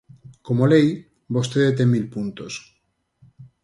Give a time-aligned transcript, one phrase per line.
[0.45, 0.87] Como lei,
[1.35, 2.53] vostede ten mil puntos.